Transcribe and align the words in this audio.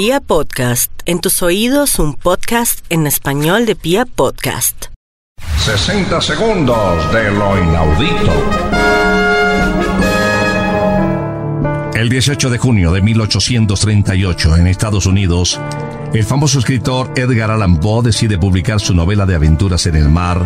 Pia 0.00 0.20
Podcast, 0.20 0.92
en 1.06 1.18
tus 1.18 1.42
oídos 1.42 1.98
un 1.98 2.14
podcast 2.14 2.84
en 2.88 3.08
español 3.08 3.66
de 3.66 3.74
Pia 3.74 4.06
Podcast. 4.06 4.92
60 5.64 6.20
segundos 6.20 7.12
de 7.12 7.32
lo 7.32 7.60
inaudito. 7.60 8.32
El 11.96 12.08
18 12.08 12.48
de 12.48 12.58
junio 12.58 12.92
de 12.92 13.02
1838 13.02 14.56
en 14.58 14.68
Estados 14.68 15.04
Unidos, 15.04 15.60
el 16.14 16.22
famoso 16.22 16.60
escritor 16.60 17.10
Edgar 17.16 17.50
Allan 17.50 17.80
Poe 17.80 18.04
decide 18.04 18.38
publicar 18.38 18.78
su 18.78 18.94
novela 18.94 19.26
de 19.26 19.34
aventuras 19.34 19.84
en 19.86 19.96
el 19.96 20.08
mar, 20.08 20.40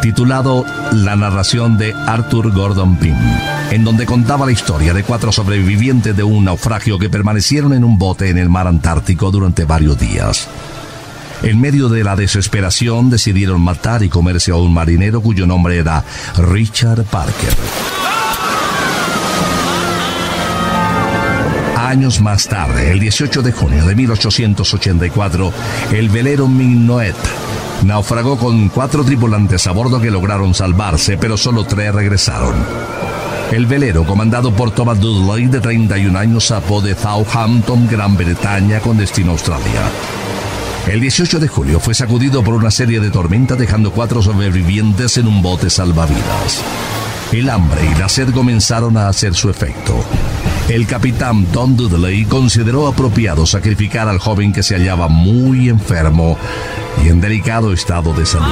titulado 0.00 0.64
La 0.92 1.16
narración 1.16 1.78
de 1.78 1.92
Arthur 1.92 2.52
Gordon 2.52 2.96
Pym, 2.96 3.16
en 3.70 3.84
donde 3.84 4.06
contaba 4.06 4.46
la 4.46 4.52
historia 4.52 4.94
de 4.94 5.02
cuatro 5.02 5.32
sobrevivientes 5.32 6.16
de 6.16 6.22
un 6.22 6.44
naufragio 6.44 6.98
que 6.98 7.10
permanecieron 7.10 7.72
en 7.72 7.84
un 7.84 7.98
bote 7.98 8.28
en 8.30 8.38
el 8.38 8.48
mar 8.48 8.66
Antártico 8.66 9.30
durante 9.30 9.64
varios 9.64 9.98
días. 9.98 10.48
En 11.42 11.60
medio 11.60 11.88
de 11.88 12.02
la 12.04 12.16
desesperación 12.16 13.10
decidieron 13.10 13.60
matar 13.60 14.02
y 14.02 14.08
comerse 14.08 14.50
a 14.50 14.56
un 14.56 14.72
marinero 14.74 15.20
cuyo 15.20 15.46
nombre 15.46 15.78
era 15.78 16.04
Richard 16.36 17.04
Parker. 17.04 17.54
Años 21.76 22.20
más 22.20 22.46
tarde, 22.48 22.92
el 22.92 23.00
18 23.00 23.42
de 23.42 23.52
junio 23.52 23.86
de 23.86 23.94
1884, 23.94 25.52
el 25.92 26.08
velero 26.10 26.46
Mignoet 26.46 27.16
naufragó 27.84 28.36
con 28.36 28.68
cuatro 28.68 29.04
tripulantes 29.04 29.66
a 29.66 29.72
bordo 29.72 30.00
que 30.00 30.10
lograron 30.10 30.54
salvarse, 30.54 31.16
pero 31.16 31.36
solo 31.36 31.64
tres 31.64 31.94
regresaron. 31.94 32.54
El 33.52 33.66
velero, 33.66 34.04
comandado 34.04 34.52
por 34.52 34.72
Thomas 34.72 35.00
Dudley, 35.00 35.46
de 35.46 35.60
31 35.60 36.18
años, 36.18 36.46
zapó 36.46 36.82
de 36.82 36.94
Southampton, 36.94 37.88
Gran 37.88 38.16
Bretaña, 38.16 38.80
con 38.80 38.98
destino 38.98 39.30
a 39.30 39.32
Australia. 39.32 39.82
El 40.86 41.00
18 41.00 41.38
de 41.38 41.48
julio 41.48 41.80
fue 41.80 41.94
sacudido 41.94 42.42
por 42.42 42.54
una 42.54 42.70
serie 42.70 43.00
de 43.00 43.10
tormentas, 43.10 43.58
dejando 43.58 43.90
cuatro 43.90 44.22
sobrevivientes 44.22 45.16
en 45.16 45.28
un 45.28 45.42
bote 45.42 45.70
salvavidas. 45.70 46.62
El 47.32 47.48
hambre 47.50 47.80
y 47.90 47.98
la 47.98 48.08
sed 48.08 48.30
comenzaron 48.32 48.96
a 48.96 49.08
hacer 49.08 49.34
su 49.34 49.50
efecto. 49.50 49.94
El 50.68 50.86
capitán 50.86 51.50
Don 51.52 51.76
Dudley 51.76 52.24
consideró 52.24 52.86
apropiado 52.86 53.46
sacrificar 53.46 54.08
al 54.08 54.18
joven 54.18 54.52
que 54.52 54.62
se 54.62 54.74
hallaba 54.74 55.08
muy 55.08 55.68
enfermo 55.68 56.38
y 57.04 57.08
en 57.08 57.20
delicado 57.20 57.72
estado 57.72 58.12
de 58.12 58.26
salud. 58.26 58.46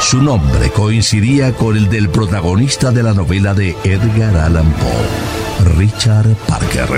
Su 0.00 0.22
nombre 0.22 0.70
coincidía 0.70 1.52
con 1.52 1.76
el 1.76 1.88
del 1.88 2.08
protagonista 2.08 2.90
de 2.90 3.02
la 3.02 3.14
novela 3.14 3.54
de 3.54 3.76
Edgar 3.84 4.36
Allan 4.36 4.70
Poe, 4.72 5.74
Richard 5.76 6.34
Parker. 6.46 6.88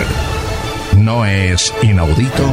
¿No 0.97 1.25
es 1.25 1.73
inaudito? 1.83 2.53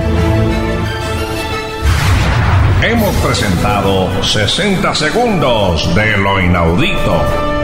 Hemos 2.83 3.15
presentado 3.15 4.23
60 4.23 4.93
segundos 4.93 5.95
de 5.95 6.17
lo 6.17 6.39
inaudito. 6.39 7.54